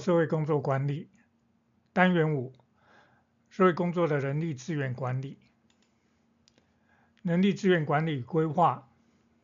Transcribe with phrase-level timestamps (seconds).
[0.00, 1.08] 社会工作管理
[1.92, 2.52] 单元五：
[3.50, 5.36] 社会工作的人力资源管理。
[7.22, 8.88] 人力资源管理规划，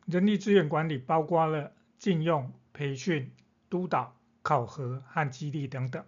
[0.05, 3.31] 人力资源管理包括了禁用、培训、
[3.69, 6.03] 督导、考核和激励等等。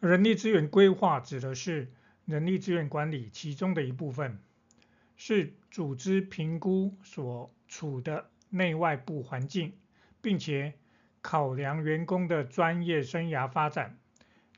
[0.00, 1.92] 人力资源规划指的是
[2.24, 4.38] 人力资源管理其中的一部分，
[5.16, 9.72] 是组织评估所处的内外部环境，
[10.20, 10.74] 并且
[11.28, 13.98] 考量员工的专业生涯发展，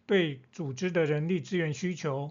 [0.04, 2.30] 对组织的人力资源需求，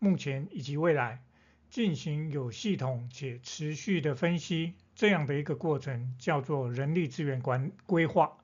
[0.00, 1.22] 目前以及未来
[1.70, 8.36] 进行有系统且持续的分析，这样的一个过程叫做人力资源管规划。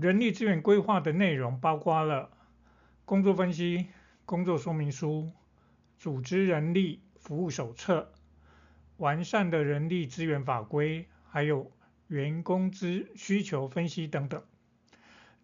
[0.00, 2.30] 人力资源规划的内容包括了
[3.04, 3.88] 工作分析、
[4.24, 5.30] 工作说明书、
[5.98, 8.10] 组织人力服务手册、
[8.96, 11.70] 完善的人力资源法规，还有。
[12.08, 14.42] 员工资需求分析等等，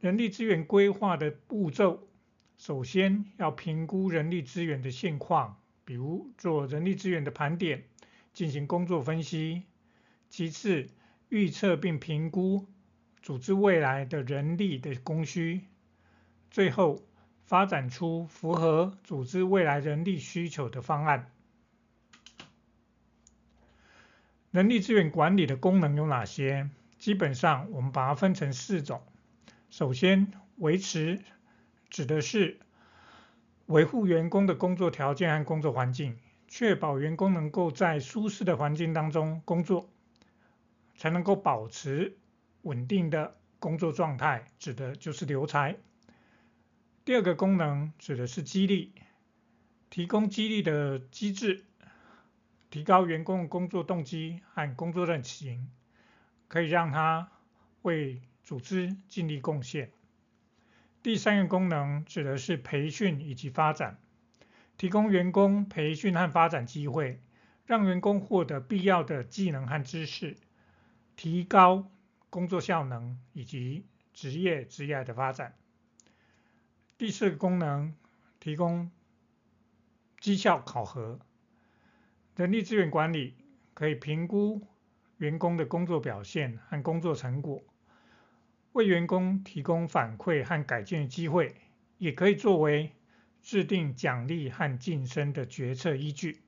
[0.01, 2.09] 人力资源规划的步骤，
[2.57, 7.83] 首先要评估人力资源的现况，比如做人力资源的盘点，
[8.33, 9.63] 进行工作分析；
[10.29, 10.89] 其次，
[11.29, 12.67] 预测并评估
[13.21, 15.63] 组织未来的人力的供需；
[16.51, 17.03] 最后，
[17.45, 21.33] 发展出符合组织未来人力需求的方案。
[24.53, 26.69] 人力资源管理的功能有哪些？
[26.99, 29.03] 基本上，我们把它分成四种。
[29.71, 31.21] 首先，维持
[31.89, 32.59] 指的是
[33.65, 39.89] 维护员工的工作条件和工作环境，确保员工能够在舒适的环境当中工作，
[40.99, 42.19] 才能够保持
[42.61, 45.77] 稳定的工作状态，指的就是留才。
[47.07, 48.93] 第二个功能指的是激励，
[49.89, 51.65] 提供激励的机制。
[52.73, 55.71] 提高员工的工作动机和工作热情，
[56.49, 57.31] 可以让他
[57.83, 59.93] 为组织尽力贡献。
[61.03, 63.99] 第三个功能指的是培训以及发展，
[64.79, 67.21] 提供员工培训和发展机会，
[67.67, 70.39] 让员工获得必要的技能和知识，
[71.15, 71.91] 提高
[72.31, 75.55] 工作效能以及职业职业的发展。
[76.97, 77.95] 第四个功能，
[78.41, 78.91] 提供
[80.21, 81.21] 绩效考核。
[82.43, 83.37] 人力资源管理
[83.73, 84.61] 可以评估
[85.19, 87.63] 员工的工作表现和工作成果，
[88.73, 91.55] 为员工提供反馈和改进的机会，
[91.99, 92.91] 也可以作为
[93.43, 96.41] 制定奖励和晋升的决策依据。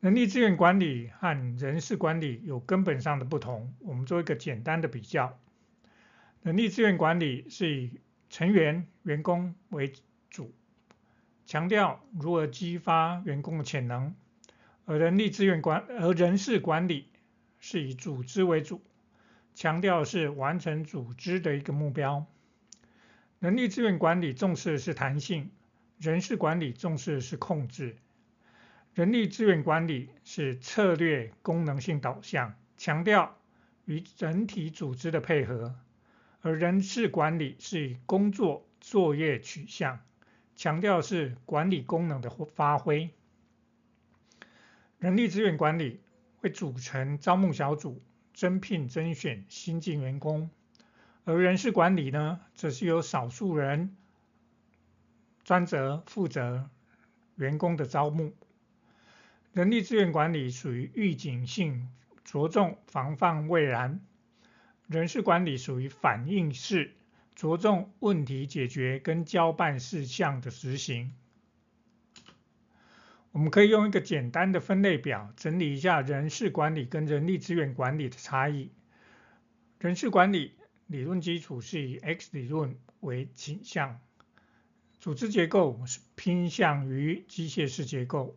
[0.00, 5.38] 人力资源管理和人事管理有根本上的不同，我们做一个简单的比较。
[6.42, 9.92] 人力资源管理是以成员员工为。
[11.50, 14.14] 强调如何激发员工的潜能，
[14.84, 17.08] 而人力资源管而人事管理
[17.58, 18.80] 是以组织为主，
[19.56, 22.24] 强调是完成组织的一个目标。
[23.40, 25.50] 人力资源管理重视的是弹性，
[25.98, 27.96] 人事管理重视的是控制。
[28.94, 33.36] 人力资源管理是策略功能性导向，强调
[33.86, 35.74] 与整体组织的配合，
[36.42, 39.98] 而人事管理是以工作作业取向。
[40.60, 43.08] 强调是管理功能的发挥。
[44.98, 46.02] 人力资源管理
[46.36, 48.02] 会组成招募小组，
[48.34, 50.50] 征聘甄选新进员工，
[51.24, 53.96] 而人事管理呢，则是由少数人
[55.44, 56.68] 专责负责
[57.36, 58.34] 员工的招募。
[59.54, 61.88] 人力资源管理属于预警性，
[62.22, 64.00] 着重防范未然；
[64.88, 66.94] 人事管理属于反应式。
[67.40, 71.14] 着重问题解决跟交办事项的执行。
[73.32, 78.70] 我们可以用一个简单的分类表整理一下人事管理跟人力资源管理的差异。
[79.78, 80.52] 人事管理
[80.86, 83.98] 理论基础是以 X 理论为倾向，
[84.98, 88.36] 组织结构是偏向于机械式结构，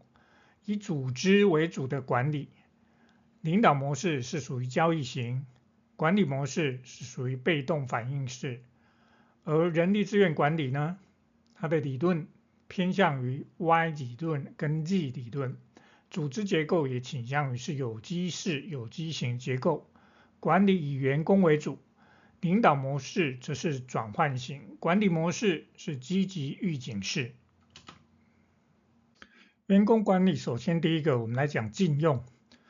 [0.64, 2.48] 以组织为主的管理。
[3.42, 5.46] 领导模式是属于交易型，
[5.98, 8.64] 管理模式是属于被动反应式。
[9.46, 10.98] 而人力资源管理呢，
[11.56, 12.28] 它的理论
[12.70, 15.58] 偏向于 Y 理论跟 Z 理论，
[16.10, 19.90] 组织结构也倾向于是有机式、有机型结构，
[20.40, 21.78] 管理以员工为主，
[22.40, 27.36] 领导模式则是转换型，管理模式是积极预警式。
[29.68, 32.24] 员工管理首先第一个，我们来讲禁用。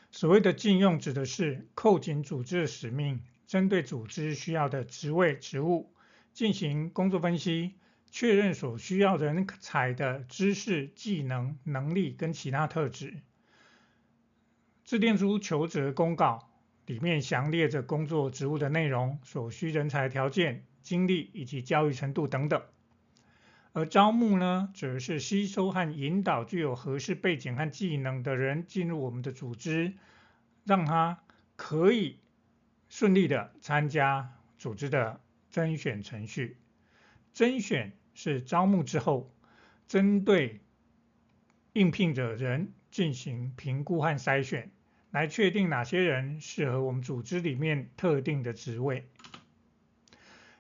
[0.09, 5.92] 所谓的禁用，指的是扣紧组织的使命，针对组织需要的职位职务。
[6.33, 7.75] 进行工作分析，
[8.11, 13.21] 确认所需要人才的知识、技能、能力跟其他特质，
[14.83, 16.49] 制定出求职公告，
[16.85, 22.61] 里面详列着工作职务的内容、所需人才条件经历以及教育程度等等。
[23.71, 29.93] 而招募呢，则是吸收和引导具有合适背景和技能的人进入我们的组织，
[30.63, 31.23] 让他
[31.55, 32.19] 可以
[32.87, 35.19] 顺利的参加组织的
[35.53, 36.57] 甄选程序。
[37.31, 39.31] 甄选是招募之后，
[39.87, 40.59] 针对
[41.71, 44.71] 应聘者人进行评估和筛选，
[45.11, 49.07] 来确定哪些人适合我们组织里面特定的职位。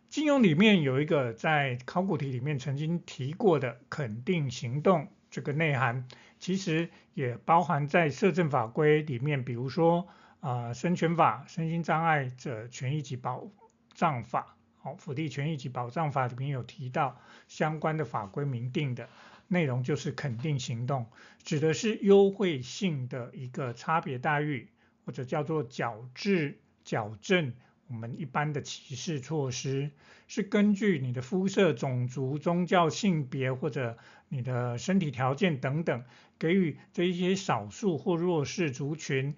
[0.09, 6.07] 金融里面有一个在考古题里面曾经提过的肯定行动这个内涵，
[6.37, 10.07] 其实也包含在社政法规里面，比如说
[10.39, 13.47] 啊、呃，身权法、身心障碍者权益及保
[13.95, 14.55] 障法。
[14.83, 19.07] 好，福利权益及保障法里面有提到相关的法规明定的
[19.47, 21.05] 内容，就是肯定行动，
[21.41, 24.67] 指的是优惠性的一个差别待遇，
[25.05, 27.53] 或者叫做矫治矫正
[27.87, 29.89] 我们一般的歧视措施，
[30.27, 33.97] 是根据你的肤色、种族、宗教、性别或者
[34.27, 36.03] 你的身体条件等等，
[36.37, 39.33] 给予这一些少数或弱势族群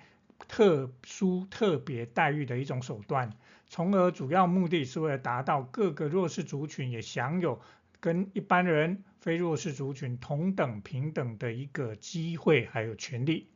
[0.48, 3.32] 特殊特别待遇的一种手段。
[3.68, 7.60] 从而主要目的是为了达到各个弱势族群也享有
[8.00, 13.48] 跟一般人非弱势族群同等平等的一个机会还有权利，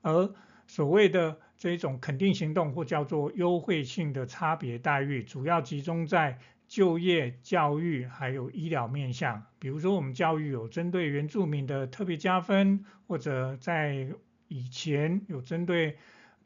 [0.00, 0.34] 而
[0.66, 9.44] 所谓的这种肯定行动或叫做优惠性的差别待遇，主要集中在就业、教育还有医疗面向。
[9.58, 14.08] 比如说我们教育有针对原住民的特别加分，或者在
[14.48, 15.96] 以前有针对。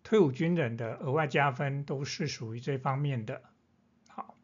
[0.04, 3.42] 退伍军人的额外加分都是属于这方面的。
[4.08, 4.36] 好，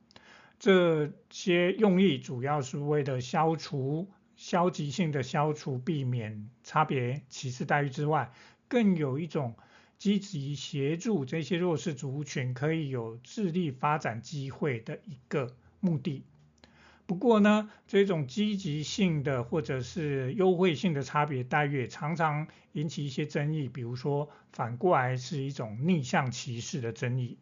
[0.58, 8.32] 这些用意主要是为了消除消极性的消除，避免差别歧视待遇之外，
[8.68, 9.54] 更有一种
[9.96, 16.24] 积极协助这些弱势族群可以有智力发展机会的一个目的。
[17.06, 23.68] 不过呢，这种积极性的或者是优惠性的差别待遇，常常引起一些争议。
[23.68, 27.38] 比如说，反过来是一种逆向歧视的争议。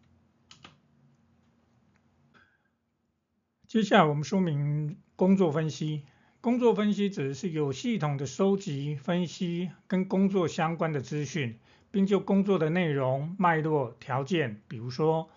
[3.68, 6.02] 接下来我们说明工作分析。
[6.40, 11.60] 工作分析指的是有系统的收集、分析跟工作相关的资讯，
[11.92, 15.30] 并就工作的内容、脉络、条件，比如说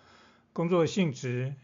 [0.52, 1.54] 工作性质。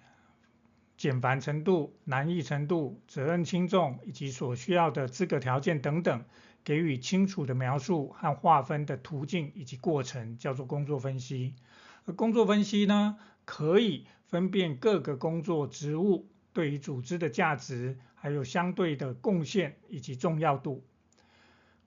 [1.02, 6.24] 简繁程度、难易程度、责任轻重以及所需要的资格条件等等，
[6.62, 11.56] 给予清楚的描述和划分的途径以及过程，叫做工作分析。
[12.04, 20.84] 而工作分析呢，可以分辨各个工作职务对于组织的价值，还有相对的贡献以及重要度。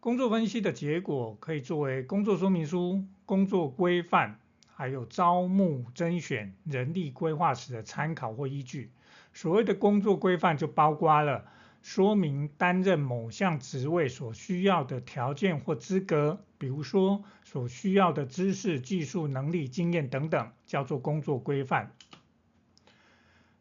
[0.02, 8.92] 工作分析的结果可以作为工作说明书、工作规范，还有招募甄选人力规划时的参考或依据。
[9.36, 11.46] 所谓的工作规范就包括了
[11.82, 21.92] 说明担任某项职位所需要的条件或资格，比如说所需要的知识、技术、能力、经验等等，叫做工作规范。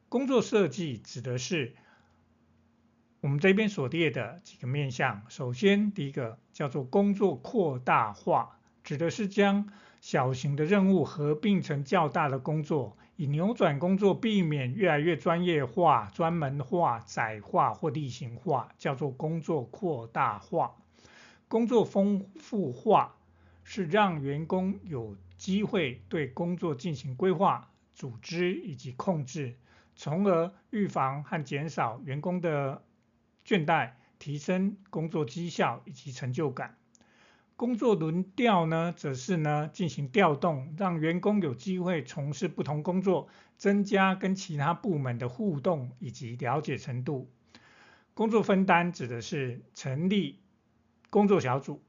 [0.09, 1.75] 工作设计指的是
[3.21, 5.25] 我们这边所列的几个面向。
[5.29, 9.69] 首先，第一个叫做工作扩大化，指的是将
[10.01, 12.97] 小型的任务合并成较大的工作。
[13.17, 20.75] 以扭转工作，避免越来越专业化、专门化、窄化或例行化，叫做工作扩大化。
[21.47, 23.17] 工作丰富化
[23.63, 29.55] 是让员工有机会对工作进行规划、组织以及控制，
[29.95, 32.83] 从而预防和减少员工的
[33.47, 36.77] 倦怠，提升工作绩效以及成就感。
[37.57, 47.31] 工作轮调呢，则是呢进行调动，让员工有机会从事不同工作，增加跟其他部门的互动以及了解程度。
[48.13, 50.41] 工作分担指的是成立
[51.11, 51.81] 工作小组，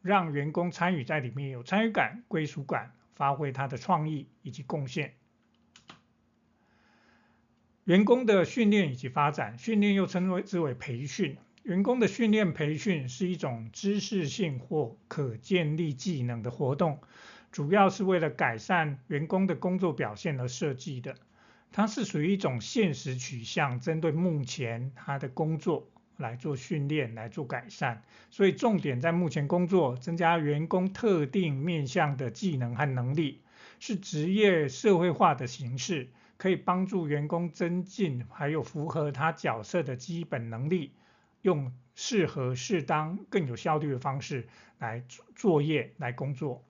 [0.00, 5.14] 让员工参与在里面有参与感、归属感，发挥他的创意以及贡献。
[7.84, 11.36] 员工的训练以及发展，训练又称为之为培训。
[11.64, 16.98] 员工的训练培训是一种知识性或可建立技能的活动，
[17.52, 21.14] 主要是为了改善员工的工作表现而设计的。
[21.70, 28.02] 它是属于一种现实取向，针对目前他的工作来做训练、来做改善。
[28.30, 33.40] 所以重点在目前工作，增加员工特定面向的技能和能力，
[33.78, 40.90] 是职业社会化的形式，可以帮助员工增进还有符合他角色的基本能力。
[41.42, 45.04] 用适合、适当、更有效率的方式来
[45.36, 46.64] 作业、来工作，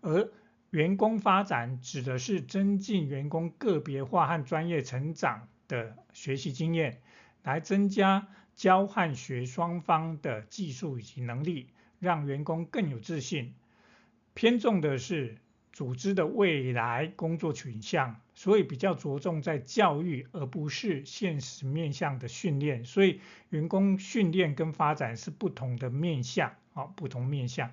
[0.00, 0.28] 而
[0.70, 7.00] 员工发展指的是增进员工个别化和专业成长的学习经验，
[7.44, 8.26] 来增加
[8.56, 13.54] 教和学双方的技术以及能力，让员工更有自信。
[14.34, 15.38] 偏重的是
[15.72, 22.84] 组织的未来工作取向，所以比较着重在教育，而不是现实面向的训练。
[22.84, 27.70] 所以员工训练跟发展是不同的面向，啊，不同面向。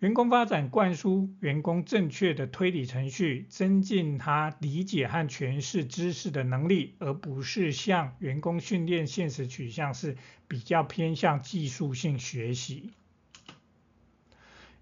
[0.00, 10.16] 员工发展灌输员工正确的推理程序，增进他理解和诠释知识的能力，而不是向员工训练现实取向，是
[10.48, 12.90] 比较偏向技术性学习。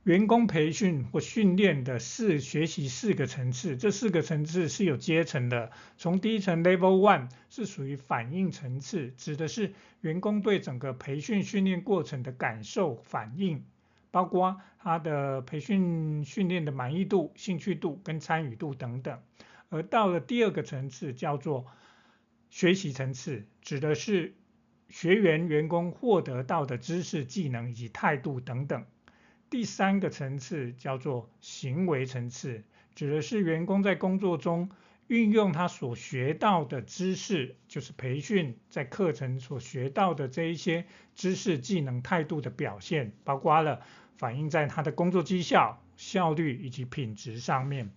[0.04, 5.70] 员工培训或训练的四学习四个层次，这四个层次是有阶层的。
[5.96, 13.64] 从第一层 Level One 是属于反应层次，指的是员工对整个培训训练过程的感受反应。
[14.12, 19.20] 包括他的培训训练的满意度、兴趣度跟参与度等等，
[19.68, 21.64] 而到了第二个层次叫做
[22.48, 24.34] 学习层次，指的是
[24.88, 28.84] 学员员工获得到的知识、技能以及态度等等。
[29.50, 32.62] 第三个层次叫做行为层次，
[32.94, 34.70] 指的是员工在工作中
[35.08, 43.82] 运用他所学到的知识，就是培训在课程所学到的这一些知识、技能、态度的表现，包括了。
[44.16, 47.90] 反映在他的工作绩效、效率以及品质上面。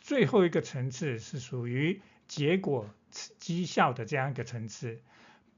[0.00, 2.90] 最后一个层次是属于结果
[3.38, 5.00] 绩效的这样一个层次。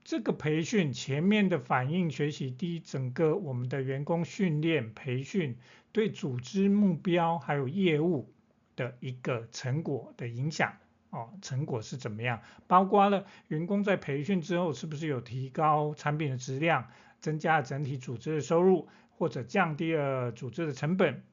[0.06, 5.56] 这个培训前面的反应学习，第一，整个我们的员工训练培训
[5.90, 8.32] 对组织目标还有业务
[8.76, 10.74] 的一个成果的影响
[11.10, 12.40] 哦，成果是怎么样？
[12.68, 16.86] 包括了员工在培训之后是不是有提高产品的质量，
[17.18, 18.86] 增加整体组织的收入？
[19.18, 21.24] 或者降低了组织的成本，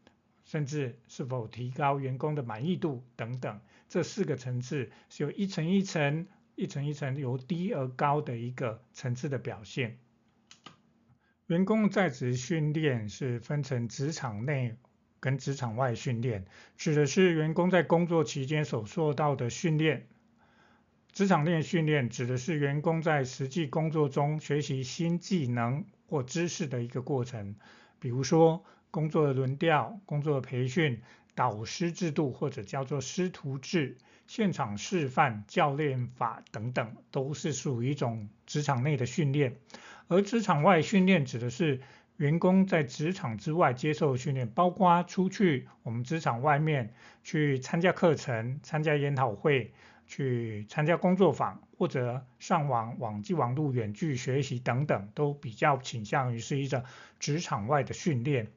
[0.45, 9.97] 甚至是否提高员工的满意度等等，这四个层次是有一层一层、一层一层由低而高的一个层次的表现。
[11.47, 14.75] 员工在职训练是分成职场内
[15.19, 16.45] 跟职场外训练，
[16.77, 20.07] 指的是员工在工作期间所受到的训练。
[21.11, 25.85] 职场内训练指的是员工在实际工作中学习新技能。
[26.05, 27.55] 或知识的一个过程，
[27.99, 31.01] 比如说工作的轮调、工作的培训、
[31.33, 33.97] 导师制度或者叫做师徒制、
[34.35, 39.57] 现场示范、教练法等等，都是属于一种职场内的训练。
[40.07, 41.79] 而职场外训练指的是
[42.17, 49.71] 员工在职场之外接受训练，包括出去我们职场外面去参加课程、参加研讨会。
[50.05, 56.83] 去参加工作坊，或者上网网际网路远距学习等等，都比较倾向于是一种
[57.19, 58.47] 职场外的训练。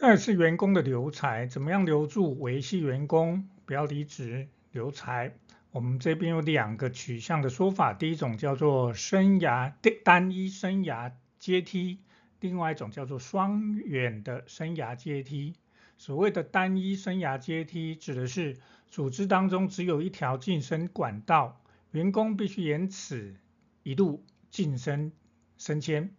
[0.00, 5.34] 再是员工的留才，怎么样留住、维系员工，不要离职留才？
[5.72, 11.98] 我们这边有两个取向的说法，第一种叫做生涯单一生涯阶梯，
[12.40, 15.52] 另外一种叫做双远的生涯阶梯。
[15.98, 18.56] 所谓的单一生涯阶梯，指的是
[18.88, 23.34] 组织当中只有一条晋升管道，员工必须沿此
[23.82, 25.12] 一路晋升
[25.58, 26.10] 升迁。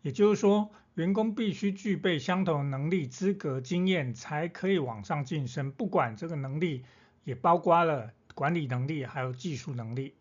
[0.00, 5.70] 也就是说，员工必须具备相同能力、资格、经验，才可以往上晋升。
[5.70, 6.84] 不管这个能力
[7.22, 10.14] 也包括了管理能力，还有技术能力。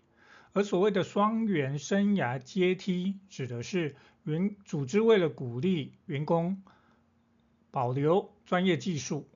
[0.53, 6.61] 而所谓的双元生涯阶梯，指的是员组织为了鼓励员工。
[7.71, 9.27] 保留专业技术，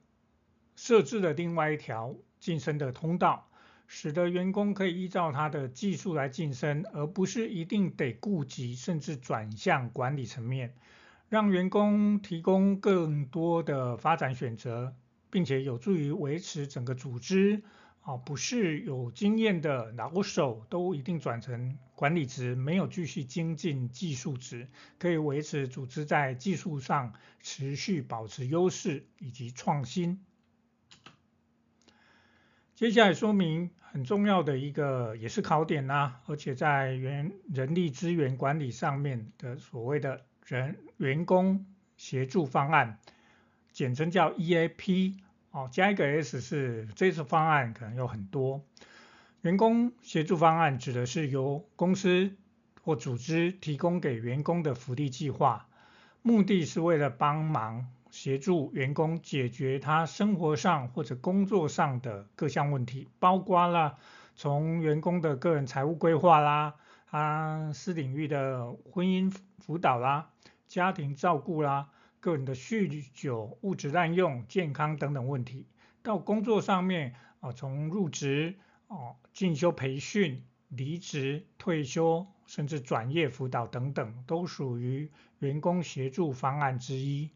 [0.75, 3.50] 设置了另外一条晋升的通道，
[3.88, 10.74] 使得员工可以依照他的技术来晋升，而不是一定得顾及甚至转向管理层面，
[11.31, 14.93] 让员工提供更多的发展选择，
[15.29, 17.63] 并且有助于维持整个组织。
[18.01, 24.67] 啊，不是有经验的老手都一定转成管理职，没有继续精进技术职，
[25.00, 30.25] 可以维持组织在技术上持续保持优势以及创新。
[32.75, 41.65] 接下来说明很重要的一个也是考点呐、而且在员人力资源管理上面的所谓的人员工
[41.98, 43.00] 协助方案，
[43.72, 45.15] 简称叫 EAP。
[45.50, 48.63] 哦，加一个 S 是这次方案可能有很多。
[49.41, 52.36] 员工协助方案指的是由公司
[52.84, 55.67] 或组织提供给员工的福利计划，
[56.22, 63.98] 目的是为了帮忙协助员工解决他生活上或者工作上的各项问题，包括了
[64.36, 66.75] 从员工的个人财务规划啦，
[67.10, 70.29] 啊私领域的婚姻辅导啦，
[70.71, 71.89] 家庭照顾啦。
[72.21, 75.67] 个人的酗酒、物质滥用、健康等等问题，
[76.01, 78.55] 到工作上面啊，从入职
[78.87, 87.31] 哦进修培训、离职、退休，甚至转业辅导等等，都属于员工协助方案之一。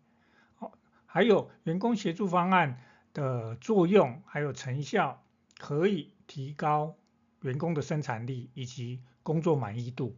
[0.60, 0.72] 哦，
[1.06, 2.80] 还有员工协助方案
[3.12, 5.22] 的作用还有成效，
[5.58, 6.96] 可以提高
[7.42, 10.16] 员工的生产力以及工作满意度。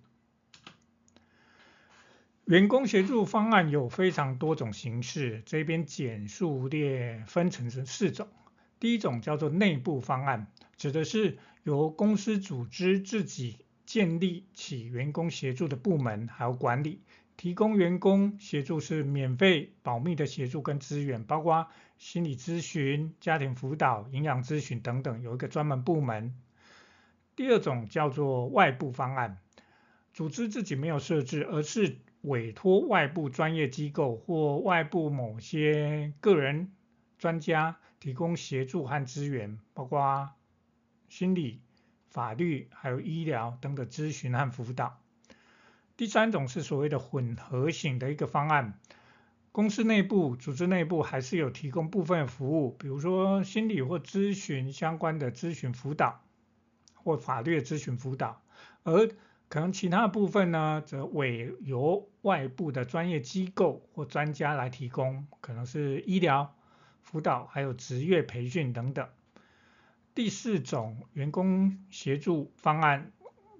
[2.47, 8.29] 员工协助方案有非常多种形式，这边简述列分成成四种。
[8.79, 17.01] 第一种叫做内部方案，指的是由公司组织自己建立起员工协助的部门，还有管理，
[17.35, 26.33] 提供员工协助是免费保密的协助跟资源，包括心理咨询、家庭辅导、营养咨询等等，有一个专门部门。
[27.35, 29.37] 第二种叫做外部方案，
[30.13, 36.71] 组织自己没有设置，而是委托外部专业机构或外部某些个人
[37.17, 40.29] 专家提供协助和资源，包括
[41.07, 41.61] 心理、
[42.09, 44.99] 法律还有医疗等等咨询和辅导。
[45.95, 48.77] 第三种是所谓的混合型的一个方案，
[49.51, 56.21] 公司内部、组织内部还是有提供部分服务，比如说心理或咨询相关的咨询辅导，
[56.93, 58.43] 或法律咨询辅导，
[58.83, 59.09] 而
[59.49, 66.53] 可能其他部分呢，则委由外部的专业机构或专家来提供，可能是医疗
[67.01, 69.07] 辅导，还有职业培训等等。
[70.13, 73.11] 第四种员工协助方案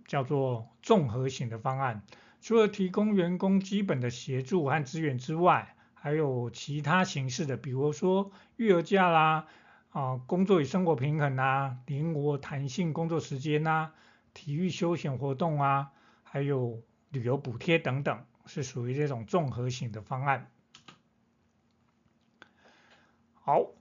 [0.05, 2.01] 叫做综合型的方案，
[2.41, 9.47] 除了提供员工基本的协助和资源之外，还有其他形式的，比如说育儿假啦，
[9.91, 13.91] 啊，工作与生活平衡啊，灵活弹性工作时间呐。
[14.37, 15.91] 体育休闲活动啊，
[16.21, 20.51] 还有旅游补贴等等，是属于这种综合型的方案。
[23.33, 23.71] 好，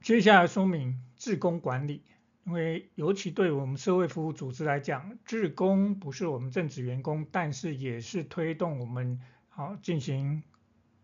[0.00, 2.02] 接下来说明志工管理，
[2.44, 10.42] 因为尤其对我们社会服务组织来讲，志工不是我们正职员工，但是也是推动我们好进行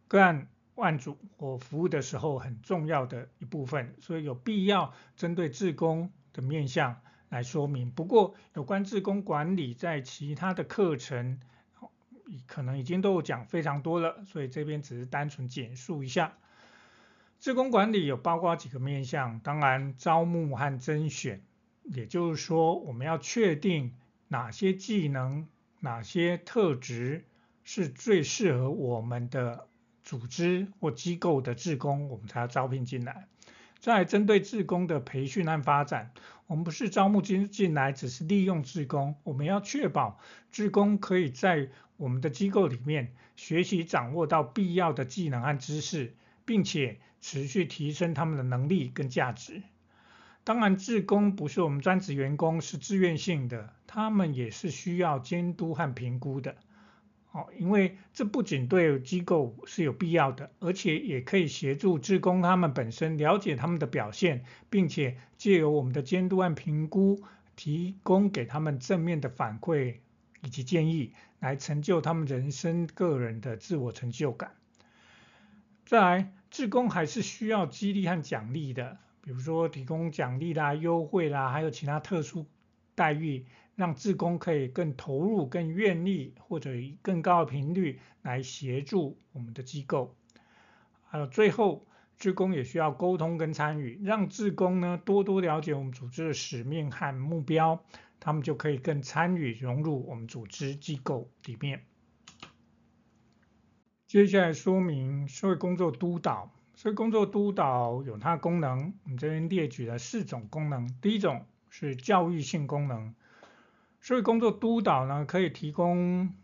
[0.09, 7.00] 个案案主或服务的时候很重要的一部分，所以有必要针对志工的面向。
[7.28, 11.38] 来说明，不过有关自工管理在其他的课程，
[12.46, 16.34] 可能已经都有讲非常多了，所以这边只是单纯简述一下。
[17.38, 21.42] 自工管理有包括几个面向，当然招募和甄选，
[21.84, 23.94] 也就是说我们要确定
[24.26, 25.46] 哪些技能、
[25.80, 27.24] 哪些特质
[27.62, 29.68] 是最适合我们的
[30.02, 33.28] 组织或机构的志工，我们才要招聘进来。
[33.78, 36.10] 再针对志工的培训和发展，
[36.48, 40.18] 我们不是招募进进来，只是利用志工，我们要确保
[40.50, 46.14] 志工可以在我们的机构里面学习掌握到必要的技能和知识，
[46.46, 49.62] 并且持续提升他们的能力跟价值。
[50.42, 56.56] 当然，志工不是我们专职员工，是自愿性的，他们也是需要监督和评估的。
[57.59, 67.22] 因为这不仅对机构是有必要的，而且也可以协助志工他们本身了解他们的表现，并且借由我们的监督和评估，
[67.57, 69.96] 提供给他们正面的反馈
[70.42, 74.53] 以及建议，来成就他们人生个人的自我成就感。
[75.85, 82.46] 再来，志工还是需要激励和奖励的，比如说提供奖励啦、优惠啦，还有其他特殊
[82.98, 83.46] 待遇。
[83.78, 90.16] 让志工可以更投入、更愿意，或者以更高的频率来协助我们的机构。
[91.04, 97.84] 还有最后，志工也需要沟通跟参与，让志工呢多多了解我们组织的使命和目标，
[98.18, 101.84] 他们就可以更参与融入我们组织机构里面。
[104.08, 110.92] 接下来说明社会工作督导，社会工作督导有它的功能，我们这边列举了四种功能。
[111.00, 111.46] 第一种
[111.80, 113.14] 是教育性功能。
[114.00, 116.34] 社会工作督导呢，可以提供，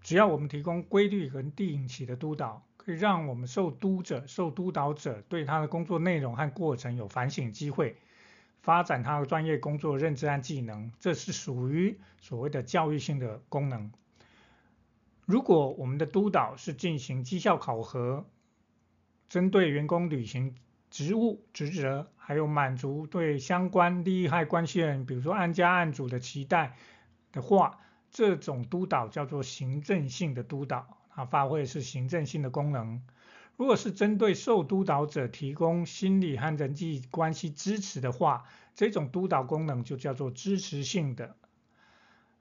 [0.00, 7.96] 只要我们提供规律和定期的督导，可以让我们受督者、受督导者对他的工作内容和过程有反省机会，
[8.62, 13.92] 发展他的专业工作认知和技能，这是属于所谓的教育性的功能。
[15.24, 18.24] 如果我们的督导是进行绩效考核，
[19.28, 20.56] 针对员工履行
[20.90, 26.76] 职务职责，还有满足对相关利害关系人，比如说案家案主的期待。
[27.32, 27.78] 的话，
[28.10, 33.00] 这种督导叫做行政性的督导，它发挥是行政性的功能。
[33.56, 41.36] 如果是针对受督导者提供心理和人际关系支持的话，这种督导功能就叫做支持性的。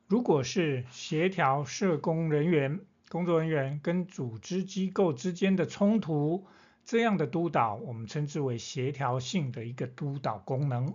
[0.07, 6.47] 如果是协调社工人员、工作人员跟组织机构之间的冲突，
[6.89, 10.91] 这样的督导我们称之为协调性的一个督导功能。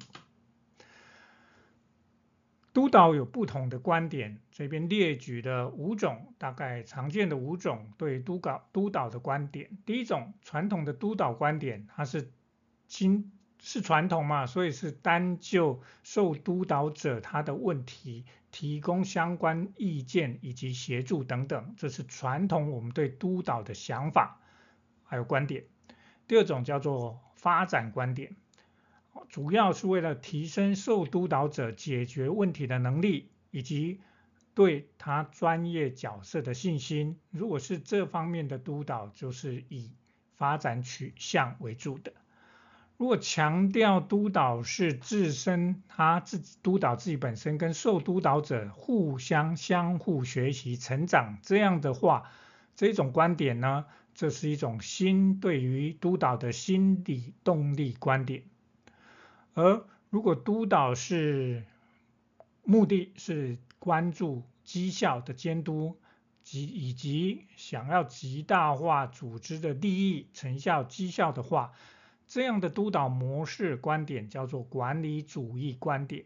[2.73, 9.71] 督导有不同的观点，这边列举的五种大概常见的五种对督导督导的观点。
[9.87, 12.29] 第一种传统的督导观点，它是
[12.89, 13.31] 经
[13.61, 24.41] 是传统嘛，所以是单就受督导者他的问题提供相关意见以及协助等等，这是传统我们对督导的想法
[25.05, 25.63] 还有观点。
[26.27, 28.37] 第二种叫做发展观点。
[29.29, 34.01] 主要是为了提升受督导者解决问题的能力，以及
[34.55, 37.19] 对他专业角色的信心。
[37.31, 39.93] 如果是这方面的督导，就是以
[40.35, 42.13] 发展取向为主的。
[42.97, 52.31] 如果强调督导是自身，他自己督导自己本身跟受督导者互相相互学习成长这样的话，
[52.77, 58.43] 这种观点呢，这是一种新对于督导的心理动力观点。
[59.55, 61.65] 而如果督导是
[62.65, 65.97] 目的是关注绩效的监督
[66.43, 71.73] 及以及想要极大化组织的利益成效绩效的话，
[72.27, 76.25] 这样的督导模式观点叫做管理主义观点。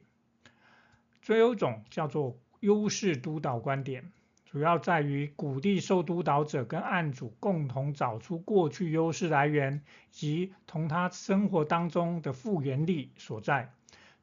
[1.20, 4.10] 最后一种叫做优势督导观点，
[4.50, 13.70] 主要在于鼓励受督导者跟案主共同找出过去优势来源及同他生活当中的复原力所在，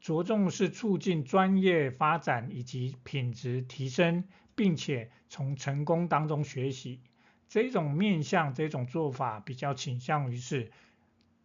[0.01, 4.23] 着重是促进专业发展以及品质提升，
[4.55, 7.01] 并且从成功当中学习。
[7.47, 10.71] 这种面向，这种做法比较倾向于是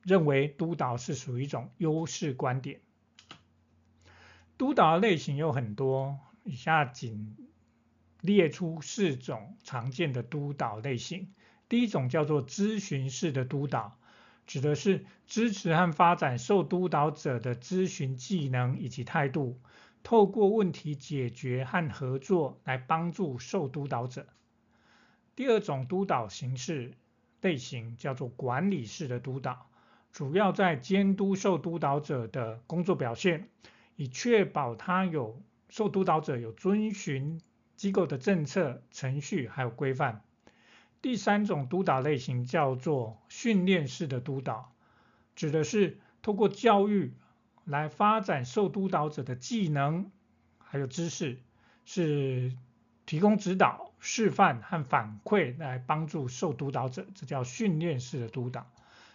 [0.02, 2.80] 认为督导是属于一种优势观点。
[4.56, 7.36] 督导类型有很多，以下仅
[8.20, 11.28] 列出四种常见的督导类型。
[11.68, 13.96] 第一种叫做咨询式的督导，
[14.46, 19.60] 指的是支持和发展受督导者的咨询技能以及态度，
[20.02, 24.26] 透过问题解决和合作来帮助受督导者。
[25.36, 26.92] 第二种督导形式
[27.40, 29.70] 类型叫做管理式的督导，
[30.12, 33.48] 主要在监督受督导者的工作表现，
[33.94, 37.40] 以确保他有受督导者有遵循。
[37.80, 40.22] 机构的政策、程序还有规范。
[41.00, 44.74] 第三种督导类型叫做训练式的督导，
[45.34, 47.14] 指的是透过教育
[47.64, 50.10] 来发展受督导者的技能
[50.58, 51.38] 还有知识，
[51.86, 52.52] 是
[53.06, 58.70] 提供指导、示范和反馈来帮助受督导者，这叫训练式的督导。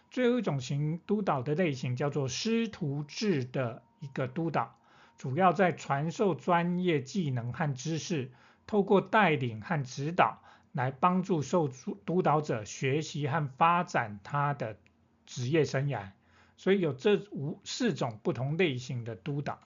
[0.10, 4.76] 最后一种型督导的类型叫做师徒制的一个督导，
[5.20, 8.32] 主要在传授专业技能和知识。
[8.68, 11.68] 透过带领和指导来帮助受
[12.06, 14.78] 督导者学习和发展他的
[15.26, 16.10] 职业生涯，
[16.58, 19.60] 所以有这五四种不同类型的督导。